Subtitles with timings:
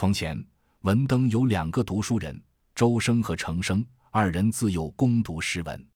[0.00, 0.42] 从前
[0.80, 2.42] 文登有两个读书人，
[2.74, 5.88] 周生和程生，二人自幼攻读诗文。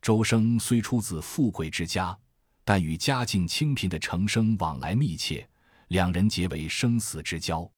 [0.00, 2.18] 周生虽出自富贵之家，
[2.64, 5.46] 但与家境清贫的程生往来密切，
[5.88, 7.70] 两人结为生死之交。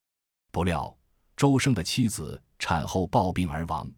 [0.53, 0.97] 不料
[1.37, 3.91] 周生的妻子产后暴病而亡，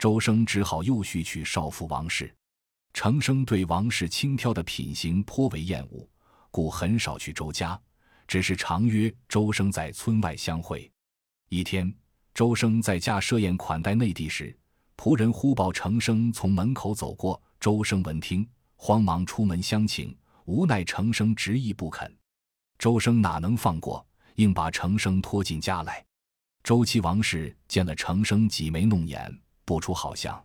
[0.00, 2.34] 周生只好又续娶少妇王氏。
[2.92, 6.10] 程生对王氏轻佻的品行颇为厌恶，
[6.50, 7.80] 故很少去周家，
[8.26, 10.90] 只是常约周生在村外相会。
[11.52, 11.92] 一天，
[12.32, 14.56] 周生在家设宴款待内弟时，
[14.96, 17.42] 仆人忽报程生从门口走过。
[17.58, 22.16] 周生闻听，慌忙出门相请，无奈程生执意不肯。
[22.78, 24.06] 周生哪能放过，
[24.36, 26.04] 硬把程生拖进家来。
[26.62, 30.40] 周妻王氏见了程生挤眉弄眼，不出好相。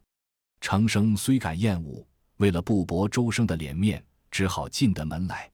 [0.59, 2.03] 程生虽感厌恶。
[2.38, 5.47] 为了不驳周生的脸面，只好进得门来。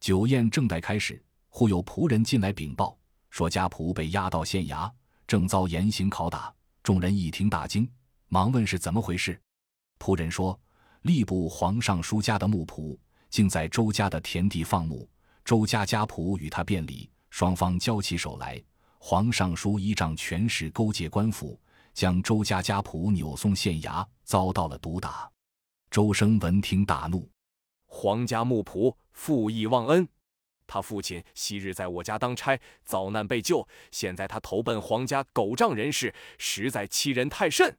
[0.00, 2.98] 酒宴正待开始，忽有仆人进来禀报，
[3.36, 4.90] 说家仆被押到县衙，
[5.26, 6.50] 正遭严刑拷打。
[6.82, 7.86] 众人一听大惊，
[8.28, 9.38] 忙问是怎么回事。
[9.98, 10.58] 仆人说，
[11.02, 12.96] 吏部皇上书家的木仆，
[13.28, 15.06] 竟在周家的田地放牧，
[15.44, 18.58] 周家家仆与他辩理，双方交起手来。
[18.98, 21.60] 皇上书依仗权势勾结官府，
[21.92, 25.30] 将周家家仆扭送县衙，遭到了毒打。
[25.90, 27.28] 周生闻听大怒，
[27.84, 30.08] 皇家木仆负义忘恩，
[30.66, 37.78] 他父亲昔日在我家当差，遭难被救，现在他投奔皇家狗仗人势，实在欺人太甚。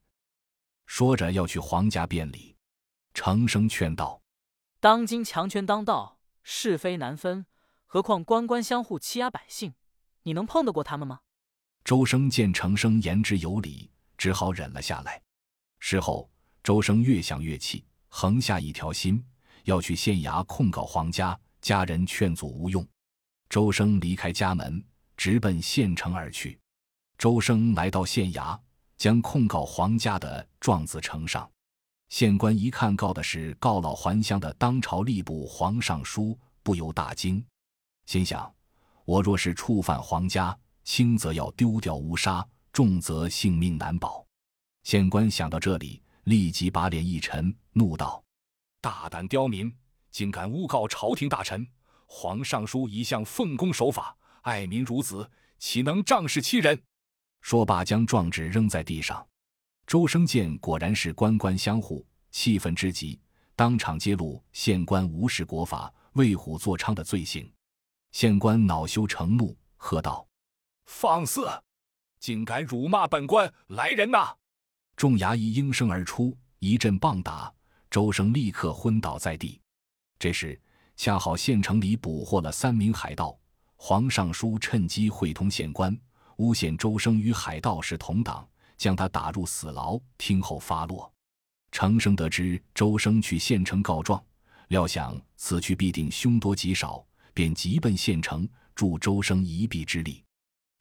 [0.86, 2.56] 说着要去皇家辩理，
[3.14, 4.22] 程生劝道
[4.80, 7.46] ：“当今强权当道，是非难分，
[7.86, 9.74] 何况官官相护欺压百姓，
[10.24, 11.20] 你能碰得过他们吗？”
[11.84, 15.22] 周生见程生言之有理，只好忍了下来。
[15.80, 16.30] 事后，
[16.64, 17.86] 周生越想越气。
[18.10, 19.24] 横下一条心，
[19.66, 21.38] 要去县衙控告皇家。
[21.68, 22.88] 家人劝阻无用，
[23.50, 24.82] 周生离开家门，
[25.18, 26.58] 直奔县城而去。
[27.18, 28.58] 周生来到县衙，
[28.96, 31.52] 将控告皇家的状子呈上。
[32.08, 37.46] 县官一看告的是告老还乡的当朝吏部皇尚书，不由大惊，
[38.06, 38.50] 心想：
[39.04, 44.26] 我若是触犯皇家，轻则要丢掉乌纱，重则性命难保。
[44.84, 46.02] 县官想到这里。
[46.24, 48.22] 立即把脸一沉，怒道
[48.82, 49.74] ：“大胆刁民，
[50.18, 51.64] 竟敢诬告朝廷大臣！
[52.08, 55.30] 皇尚书一向奉公守法，爱民如子，
[55.60, 56.82] 岂能仗势欺人？”
[57.42, 59.24] 说罢，将状纸扔在地上。
[59.86, 63.20] 周生见果然是官官相护，气愤之极，
[63.56, 67.48] 当场揭露县官无视国法、为虎作伥的罪行。
[68.12, 70.28] 县官恼羞成怒，喝道
[70.90, 71.48] ：“放肆！
[72.20, 73.54] 竟敢辱骂本官！
[73.68, 74.36] 来人呐！”
[74.98, 77.54] 众衙役应声而出，一阵棒打，
[77.92, 79.62] 周生立刻昏倒在地。
[80.20, 80.60] 这时
[80.96, 83.38] 恰好县城里捕获了三名海盗，
[83.76, 85.96] 黄尚书趁机会通县官，
[86.38, 88.48] 诬陷周生与海盗是同党，
[88.78, 91.12] 将他打入死牢，听候发落。
[91.72, 94.24] 程生得知周生去县城告状，
[94.70, 100.24] 料想此去必定凶多吉少，便急奔县城助周生一臂之力。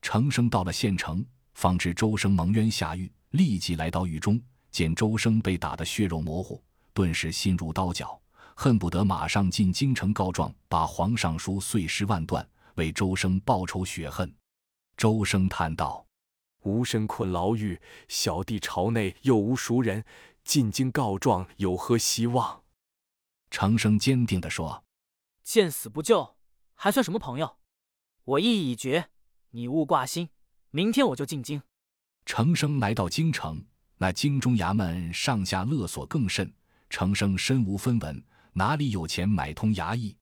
[0.00, 1.24] 程生到了县城，
[1.54, 3.12] 方知周生蒙冤下狱。
[3.30, 6.62] 立即来到狱中，见周生被打得血肉模糊，
[6.94, 8.18] 顿时心如刀绞，
[8.58, 14.34] 恨不得马上进京城告状，把皇上书碎尸万段，为周生报仇雪恨。
[14.96, 16.06] 周生叹道
[16.64, 17.78] ：“吾身困牢狱，
[18.08, 20.02] 小弟朝内又无熟人，
[20.42, 22.62] 进京告状有何希望？”
[23.50, 24.82] 程生坚定地说
[25.44, 26.36] ：“见死不救，
[26.74, 27.58] 还算什么朋友？
[28.24, 29.10] 我意已决，
[29.50, 30.30] 你勿挂心，
[30.70, 31.60] 明天我就进京。”
[32.24, 33.66] 程生来到京城，
[33.98, 36.50] 那京中衙门上下勒索更甚。
[36.88, 38.24] 程生身无分文，
[38.58, 40.16] 哪里有钱买通衙役？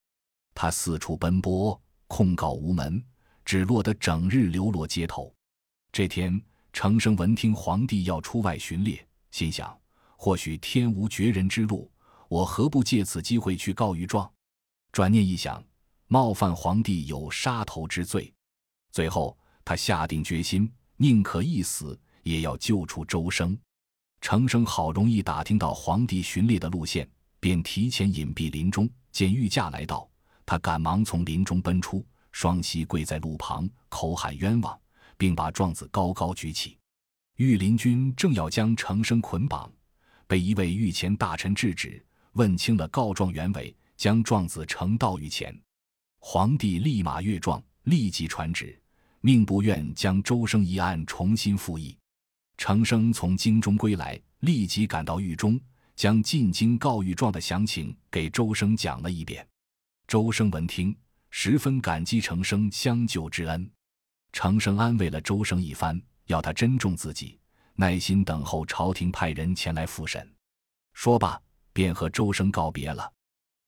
[0.56, 3.00] 他四处奔波，控告无门，
[3.45, 5.33] 只落得整日流落街头。
[5.93, 6.43] 这天，
[6.73, 9.81] 程生闻听皇帝要出外巡猎，心想：
[10.17, 11.89] 或许天无绝人之路，
[12.27, 14.28] 我何不借此机会去告御状？
[14.91, 15.65] 转念一想，
[16.09, 18.34] 冒犯皇帝有杀头之罪。
[18.91, 20.69] 最后，他下定决心。
[20.97, 23.56] 宁可一死，也要救出周生。
[24.20, 27.08] 程生好容易打听到皇帝巡猎的路线，
[27.44, 28.88] 便提前隐蔽林中。
[29.12, 30.08] 见御驾来到，
[30.46, 32.02] 他赶忙从林中奔出，
[32.32, 34.81] 双膝跪在路旁，口喊冤枉，
[35.19, 36.79] 并把状子高高举起。
[37.37, 39.70] 御林军正要将程生捆绑，
[40.26, 42.02] 被一位御前大臣制止，
[42.32, 45.55] 问清了告状原委，将状子呈到御前。
[46.20, 48.81] 皇帝立马阅状，立即传旨。
[49.20, 51.94] 命不愿将周生一案重新复议。
[52.56, 55.61] 程生从京中归来，立即赶到狱中，
[55.96, 59.46] 将进京告御状的详情给周生讲了一遍。
[60.06, 60.94] 周生闻听，
[61.31, 63.70] 十分感激程生相救之恩。
[64.32, 67.38] 程生安慰了周生一番，要他珍重自己，
[67.75, 70.29] 耐心等候朝廷派人前来复审。
[70.93, 71.41] 说罢，
[71.73, 73.11] 便和周生告别了。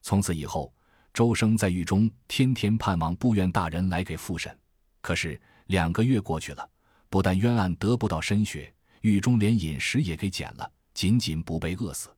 [0.02, 0.74] 从此以后，
[1.14, 4.56] 周生在狱中天天盼望部院大人来给复审。
[5.00, 6.68] 可是两个月过去了，
[7.08, 12.15] 不但冤案得不到申雪，狱中连饮食也给减了，仅仅不被饿死。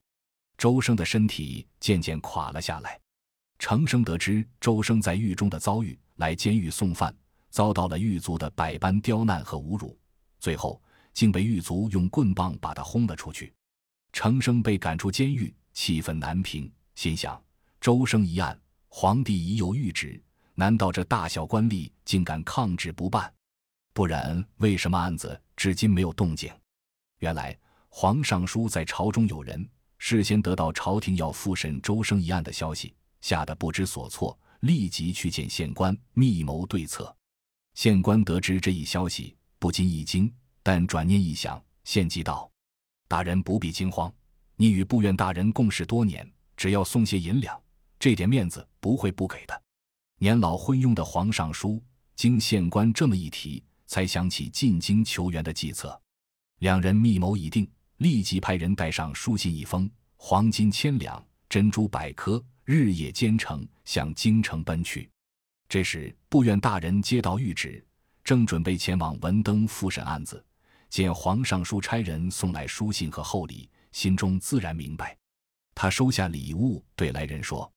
[0.59, 3.01] 周生的身体渐渐垮了下来。
[3.61, 7.17] 程生得知周生在狱中的遭遇，来监狱送饭，
[7.49, 9.97] 遭到了狱卒的百般刁难和侮辱，
[10.41, 10.83] 最后
[11.15, 13.55] 竟被狱卒用棍棒把他轰了出去。
[14.13, 17.41] 程生被赶出监狱，气愤难平，心想：
[17.81, 20.21] 周生一案，皇帝已有谕旨，
[20.55, 23.33] 难道这大小官吏竟敢抗旨不办？
[23.93, 26.51] 不然，为什么案子至今没有动静？
[27.19, 27.57] 原来
[27.89, 32.95] 皇上书在朝中有人，事先得到朝廷要复审周生一案的消息。
[33.21, 37.13] 吓得不知所措，立即去见县官，密谋对策。
[37.75, 42.49] 县官得知这一消息，不禁一惊，但转念一想，献计道
[43.09, 44.13] ：“大人不必惊慌，
[44.55, 47.61] 你与部院大人共事多年，只要送些银两，
[47.99, 49.63] 这点面子不会不给的。”
[50.21, 51.83] 年老昏庸的皇上书，
[52.15, 56.01] 经县官这么一提，才想起进京求援的计策。
[56.61, 57.69] 两人密谋已定，
[57.99, 62.43] 立即派人带上书信一封，黄金千两，珍珠百颗。
[62.65, 65.09] 日夜兼程向京城奔去。
[65.71, 67.83] 这时，部院大人接到谕旨，
[68.23, 70.45] 正准备前往文登复审案子，
[70.91, 75.17] 见皇上书差人送来书信和厚礼，心中自然明白。
[75.75, 77.73] 他收下礼物，对来人说：“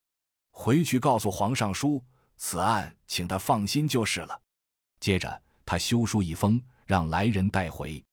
[0.51, 2.03] 回去告诉皇上书，
[2.35, 4.41] 此案请他放心就是了。”
[4.99, 8.03] 接着，他修书一封，让来人带回。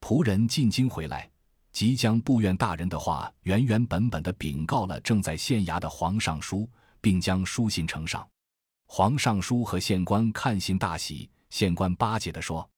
[0.00, 1.29] 仆人进京回来。
[1.80, 6.68] 即将部院大人的话原原本本的禀告了正在县衙的皇上书，
[7.00, 8.28] 并将书信呈上。
[8.84, 12.68] 皇上书和县官看信大喜，县官巴结的说：“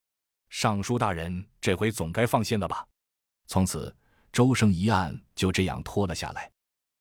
[0.51, 2.87] 尚书大人这回总该放心了吧？”
[3.49, 3.93] 从此，
[4.33, 6.49] 周生一案就这样拖了下来。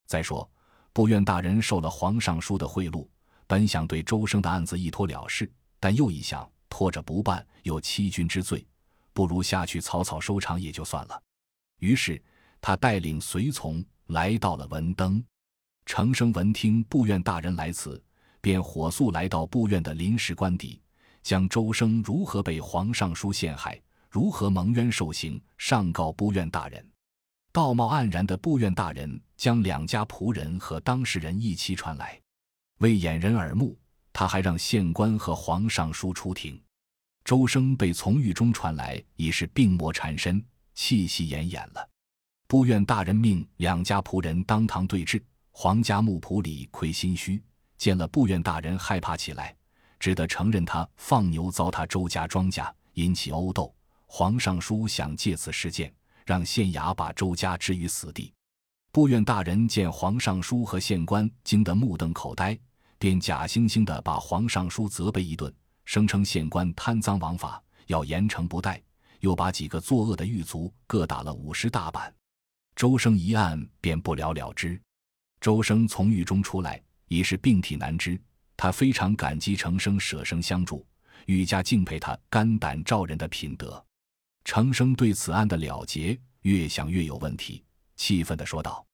[0.08, 0.50] 再说，
[0.94, 3.08] 部院大人受了皇上书的贿赂，
[3.46, 5.48] 本想对周生的案子一拖了事，
[5.80, 8.66] 但又一想，拖着不办有欺君之罪，
[9.14, 11.22] 不如下去草草收场也就算了。
[11.82, 12.22] 于是，
[12.62, 15.24] 他带领随从来到了文登。
[15.86, 18.02] 程生闻听部院大人来此，
[18.40, 20.80] 便火速来到部院的临时官邸，
[21.24, 23.82] 将周生如何被皇上书陷害，
[24.12, 26.88] 如何蒙冤受刑，上告部院大人。
[27.52, 32.22] 道貌岸然的部院大人将两家仆人和当事人一起传来，
[32.78, 33.76] 为掩人耳目，
[34.14, 36.62] 他还让县官和皇上书出庭。
[37.26, 40.44] 周生被从狱中传来，已是病魔缠身。
[40.82, 41.90] 气息奄奄了，
[42.48, 45.24] 部院大人命两家仆人当堂对质。
[45.52, 47.40] 皇家木仆李逵心虚，
[47.78, 49.56] 见了部院大人，害怕起来，
[50.00, 53.72] 只得承认他放牛糟蹋周家庄稼，引起殴斗。
[54.08, 55.94] 皇上书想借此事件，
[56.26, 58.34] 让县衙把周家置于死地。
[58.92, 62.58] 部院大人见皇上书和县官惊得目瞪口呆，
[62.98, 65.54] 便假惺惺地把皇上书责备一顿，
[65.86, 68.82] 声称县官贪赃枉法，要严惩不贷。
[69.22, 72.14] 又把几个作恶的狱卒各打了五十大板，
[72.76, 74.80] 周生一案便不了了之。
[75.40, 78.20] 周生从狱中出来，已是病体难支。
[78.58, 80.86] 他非常感激程生舍生相助，
[81.26, 83.84] 愈加敬佩他肝胆照人的品德。
[84.44, 87.64] 程生对此案的了结越想越有问题，
[87.96, 88.86] 气愤地说道：“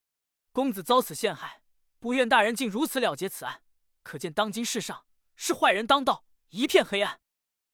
[0.51, 1.61] 公子遭此陷害，
[1.99, 3.61] 不愿大人竟如此了结此案，
[4.03, 5.03] 可见当今世上
[5.37, 7.19] 是坏人当道，一片黑暗。”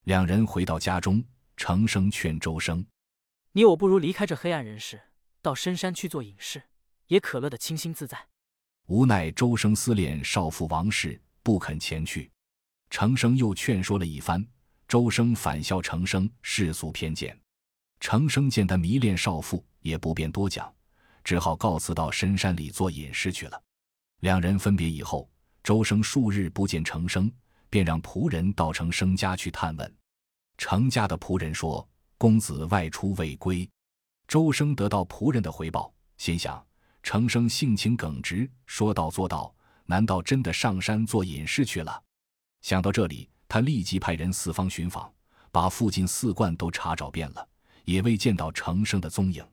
[0.05, 1.23] 两人回到家中。
[1.65, 2.85] 程生劝周生
[3.53, 5.01] ：“你我不如离开这黑暗人世，
[5.41, 6.61] 到深山去做隐士，
[7.07, 8.17] 也可乐得清新自在。”
[8.87, 12.29] 无奈周生思念少妇王氏，不肯前去。
[12.89, 14.45] 程生又劝说了一番，
[14.89, 17.39] 周生反笑程生世俗偏见。
[18.01, 20.69] 程生见他迷恋少妇，也不便多讲，
[21.23, 23.63] 只好告辞到深山里做隐士去了。
[24.19, 25.29] 两人分别以后，
[25.63, 27.31] 周生数日不见程生，
[27.69, 29.95] 便让仆人到程生家去探问。
[30.57, 33.69] 程家的仆人说：“公子外出未归。”
[34.27, 36.65] 周生得到仆人的回报，心想：
[37.01, 39.53] 程生性情耿直，说到做到，
[39.85, 42.01] 难道真的上山做隐士去了？
[42.61, 45.13] 想到这里，他立即派人四方寻访，
[45.51, 47.47] 把附近四观都查找遍了，
[47.83, 49.45] 也未见到程生的踪影。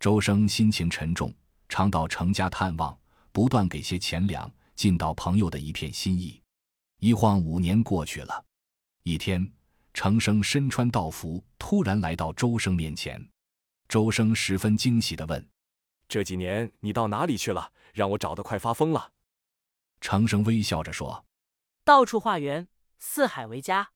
[0.00, 1.32] 周生心情沉重，
[1.68, 2.98] 常到程家探望，
[3.30, 6.42] 不断给些钱粮，尽到朋友的一片心意。
[6.98, 8.44] 一晃五年过去了，
[9.04, 9.50] 一天。
[10.02, 13.22] 程生身穿道服，突然来到周生面前。
[13.86, 15.46] 周生十分惊喜地问
[16.08, 17.70] ：“这几年你到哪里去了？
[17.92, 19.12] 让我找得快发疯了。”
[20.00, 21.26] 程生微笑着说
[21.84, 22.66] ：“到处化缘，
[22.98, 23.90] 四海为家。”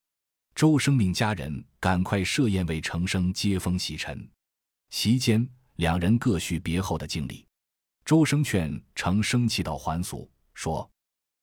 [0.55, 4.31] 周生命家人赶快设宴为程生接风洗尘。
[4.91, 7.47] 席间，两人各叙别后的经历。
[8.05, 10.91] 周生劝程生气道还俗，说：“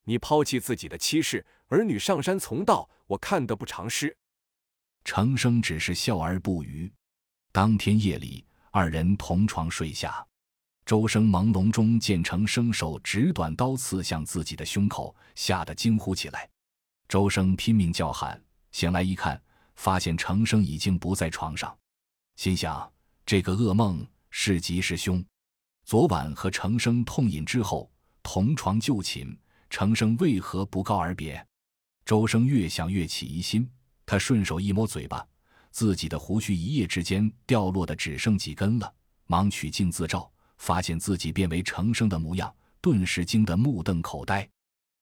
[0.05, 4.15] 你抛弃自己的妻室，儿女上山从道，我看得不偿失。”
[5.03, 6.91] 程生只是笑而不语。
[7.51, 10.25] 当天夜里，二人同床睡下。
[10.85, 16.49] 周生朦胧中见程生手执短刀刺向自己的胸口，吓得惊呼起来。
[17.07, 18.41] 周生拼命叫喊，
[18.71, 19.41] 醒来一看，
[19.75, 21.77] 发现程生已经不在床上，
[22.35, 22.91] 心想
[23.25, 25.23] 这个噩梦是吉是凶。
[25.83, 27.91] 昨晚和程生痛饮之后，
[28.23, 29.37] 同床就寝，
[29.69, 31.45] 程生为何不告而别？
[32.05, 33.69] 周生越想越起疑心，
[34.11, 35.25] 他顺手一摸嘴巴，
[35.69, 38.93] 自己的胡须一夜之间掉落的只剩几根了，
[39.25, 40.29] 忙取镜自照。
[40.57, 44.45] 发现自己变为程生的模样，顿时惊得目瞪口呆。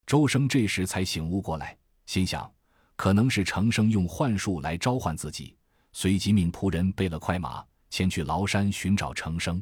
[0.06, 1.76] 周生这时才醒悟过来，
[2.06, 2.54] 心想
[2.96, 5.58] 可能是程生用幻术来召唤自己，
[5.92, 9.60] 随即命仆人备了快马前去崂山寻找程生。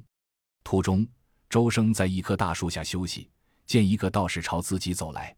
[0.61, 1.07] 途中，
[1.49, 3.29] 周生在一棵大树下休息，
[3.65, 5.33] 见一个道士朝自己走来，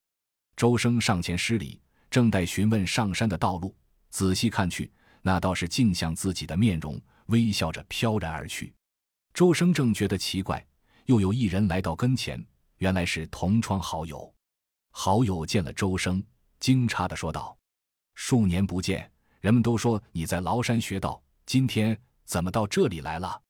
[0.58, 3.76] 周生上前施礼，正待询问上山的道路，
[4.10, 8.74] 仔细看去，那倒是镜像自己的面容，微笑着飘然而去。
[9.34, 10.66] 周生正觉得奇怪，
[11.06, 12.44] 又有一人来到跟前，
[12.78, 14.34] 原来是同窗好友。
[14.92, 16.22] 好友见了周生，
[16.60, 17.58] 惊诧的说道
[18.16, 23.42] ：“数年不见，人们都说你在崂山学道，今天怎么到这里来了？”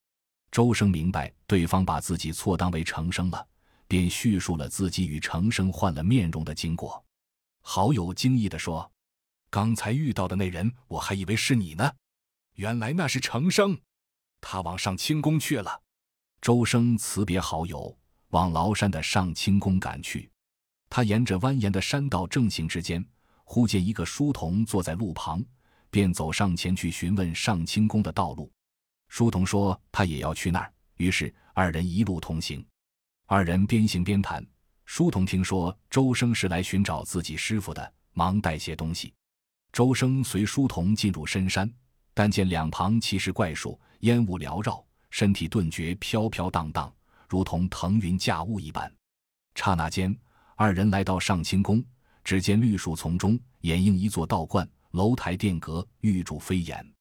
[0.52, 3.48] 周生明白对方把自己错当为程生了，
[3.88, 7.04] 便叙述了自己与程生换了面容的经过。
[7.62, 8.92] 好友惊异的说
[9.50, 11.92] ：“刚才遇到的那人，我还以为是你呢，
[12.56, 13.80] 原来那是程生。”
[14.42, 15.82] 他往上清宫去了。
[16.42, 17.98] 周生辞别好友，
[18.30, 20.30] 往崂山的上清宫赶去。
[20.90, 23.06] 他沿着蜿蜒的山道正行之间，
[23.44, 25.44] 忽见一个书童坐在路旁，
[25.90, 28.52] 便走上前去询问上清宫的道路。
[29.10, 32.66] 书童说他也要去那儿，于是二人一路同行。
[33.26, 34.46] 二人边行边谈。
[34.86, 39.14] 书童听说周生是来寻找自己师傅的，忙带些东西。
[39.72, 41.72] 周生随书童进入深山。
[42.14, 46.94] 但见两旁奇石怪树，烟雾缭绕，身体顿觉飘飘荡荡，
[47.30, 48.92] 如同腾云驾雾一般。
[49.56, 50.14] 刹那间，
[50.56, 51.82] 二人来到上清宫，
[52.24, 56.94] 只见绿树丛中掩映一座道观，楼台殿阁，玉柱飞檐。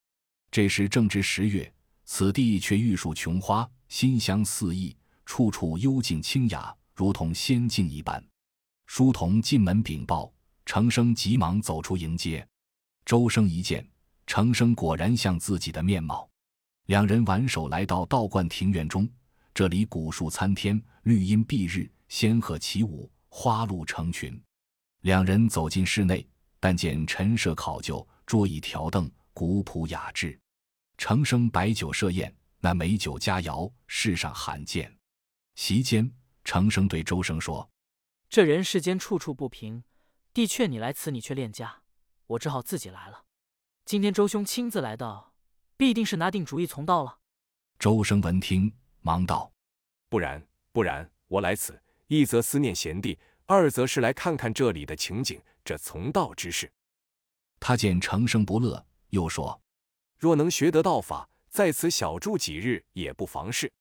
[0.53, 1.73] 这时正值十月，
[2.05, 4.97] 此地却玉树琼花，馨香四溢，
[5.27, 8.25] 处处幽静清雅，如同仙境一般。
[8.87, 10.33] 书童进门禀报，
[10.65, 12.47] 程生急忙走出迎接。
[13.09, 13.89] 周生一见。
[14.27, 16.29] 程生果然像自己的面貌，
[16.89, 19.09] 两人挽手来到道观庭院中。
[19.55, 24.39] 这里古树参天，绿荫蔽日，仙鹤起舞，花鹿成群。
[25.01, 26.29] 两人走进室内，
[26.61, 30.39] 但见陈设考究，桌椅条凳，古朴雅致。
[30.99, 34.95] 程生摆酒设宴，那美酒佳肴，世上罕见。
[35.55, 36.13] 席间，
[36.45, 37.71] 程生对周生说
[38.29, 39.83] ：“这人世间处处不平，
[40.35, 41.81] 弟劝你来此，你却恋家，
[42.29, 43.25] 我只好自己来了。”
[43.85, 45.35] 今天周兄亲自来到，
[45.77, 47.19] 必定是拿定主意从道了。
[47.79, 49.53] 周生闻听，忙道
[50.09, 56.71] ：“不然，不然，我来此一则思念贤弟，二则是来看看这里的情景，这从道之事。”
[57.61, 59.61] 他见程生不乐，又说
[60.19, 63.73] ：“若能学得道法，在此小住几日也不妨事。”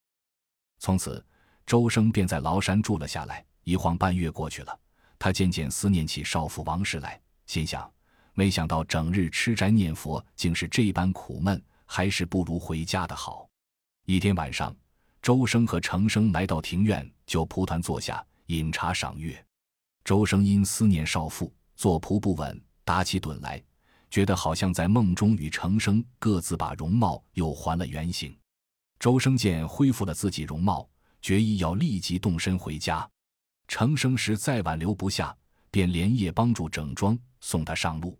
[0.80, 1.26] 从此，
[1.66, 3.46] 周生便在崂山住了下来。
[3.64, 4.80] 一晃半月过去了，
[5.20, 7.92] 他渐渐思念起少妇王氏来，心想。
[8.38, 13.50] 没想到整日吃斋念佛竟是这般苦闷，还是不如回家的好。
[14.06, 14.76] 一天晚上，
[15.24, 19.44] 周生和程生来到庭院，就蒲团坐下饮茶赏月。
[20.04, 23.60] 周生因思念少妇，坐仆不稳，打起盹来，
[24.12, 28.38] 觉得好像在梦中与程生各自把容貌又还了原形。
[29.00, 30.88] 周生见恢复了自己容貌，
[31.24, 33.10] 决意要立即动身回家。
[33.68, 35.36] 程生实在挽留不下，
[35.72, 38.16] 便连夜帮助整装，送他上路。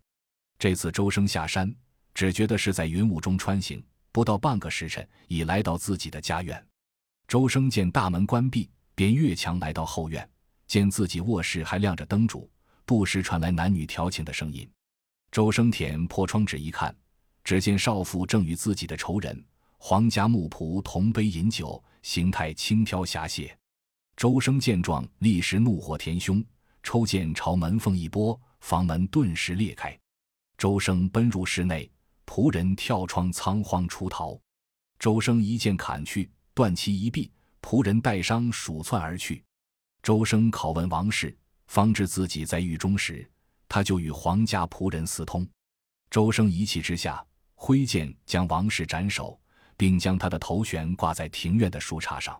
[0.58, 1.72] 这次周生下山，
[2.12, 6.60] 只觉得是在云雾中穿行，不到半个时辰，已来到自己的家院。
[7.28, 10.28] 周生见大门关闭，便越墙来到后院，
[10.66, 12.50] 见自己卧室还亮着灯烛，
[12.84, 14.68] 不时传来男女调情的声音。
[15.30, 16.92] 周生舔破窗纸一看，
[17.44, 19.44] 只见少妇正与自己的仇人
[19.76, 23.56] 皇家木仆同杯饮酒，形态轻佻侠泄。
[24.16, 26.44] 周生见状，立时怒火填胸，
[26.82, 29.96] 抽剑朝门缝一拨，房门顿时裂开。
[30.58, 31.88] 周生奔入室内，
[32.26, 34.36] 仆人跳窗仓皇出逃。
[34.98, 37.30] 周生一剑砍去，断其一臂，
[37.62, 39.44] 仆人带伤鼠窜而去。
[40.02, 41.36] 周生拷问王氏，
[41.68, 43.30] 方知自己在狱中时，
[43.68, 45.48] 他就与皇家仆人私通。
[46.10, 47.24] 周生一气之下，
[47.54, 49.40] 挥剑将王氏斩首，
[49.76, 52.36] 并将他的头悬挂在庭院的树杈上。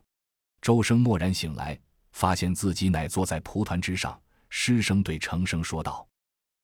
[0.60, 1.78] 周生蓦然醒来，
[2.10, 6.04] 发现自己乃坐在蒲团之上，失声对程生说道：“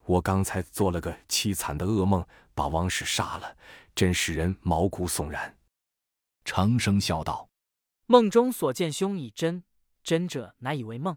[0.07, 3.57] 我刚才做了个凄惨的噩梦，把王氏杀了，
[3.95, 5.57] 真使人毛骨悚然。”
[6.45, 7.49] 程生笑道
[8.07, 9.63] ：“梦中所见凶已真，
[10.03, 11.17] 真者乃以为梦。”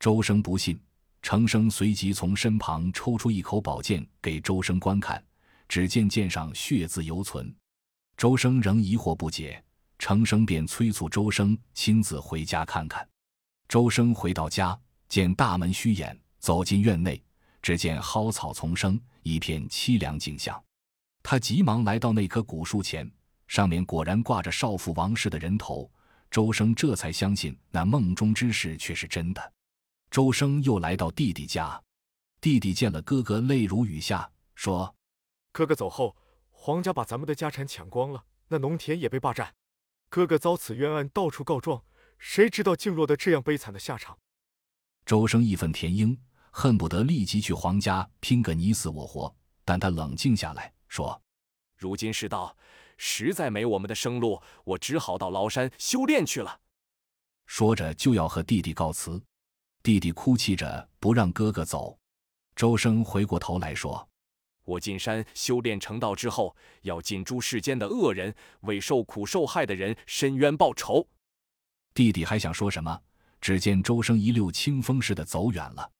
[0.00, 0.80] 周生不信，
[1.22, 5.24] 程生随即从身旁抽出一口宝剑给周生观看，
[5.68, 7.54] 只见剑上血渍犹存。
[8.16, 9.62] 周生仍疑惑不解。
[9.98, 13.08] 程生便催促周生亲自回家看看。
[13.66, 14.78] 周生回到家，
[15.08, 17.22] 见大门虚掩，走进院内，
[17.66, 20.62] 只见蒿草丛生，一片凄凉景象。
[21.20, 23.10] 他急忙来到那棵古树前，
[23.48, 25.90] 上面果然挂着少妇王氏的人头。
[26.30, 29.52] 周生这才相信那梦中之事却是真的。
[30.12, 31.82] 周生又来到弟弟家，
[32.40, 34.94] 弟弟见了哥哥，泪如雨下，说
[35.50, 36.16] ：“哥哥走后，
[36.52, 39.52] 皇家把咱们的家产抢光了，那农田也被霸占。”
[40.08, 41.82] 哥哥遭此冤案，到处告状，
[42.16, 44.20] 谁知道竟落得这样悲惨的下场。
[45.04, 46.16] 周生义愤填膺，
[46.58, 49.36] 恨不得立即去皇家拼个你死我活。
[49.62, 51.20] 但他冷静下来说
[51.76, 52.56] ：“如今世道
[52.96, 56.60] 实在没我们的生路，我只好到崂山修炼去了。”
[57.44, 59.22] 说着就要和弟弟告辞，
[59.82, 61.98] 弟弟哭泣着不让哥哥走。
[62.54, 64.08] 周生回过头来说。
[64.64, 71.06] 我进山修炼成道之后，要尽诛世间的恶人，为受苦受害的人伸冤报仇。
[71.92, 73.02] 弟弟还想说什么，
[73.42, 75.92] 只见周生一溜清风似的走远了。